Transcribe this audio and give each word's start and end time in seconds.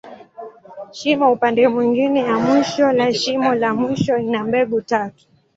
Shimo 0.91 1.31
upande 1.31 1.67
mwingine 1.67 2.19
ya 2.19 2.39
mwisho 2.39 2.91
la 2.91 3.13
shimo 3.13 3.55
la 3.55 3.73
mwisho, 3.75 4.17
ina 4.17 4.43
mbegu 4.43 4.81
tatu. 4.81 5.25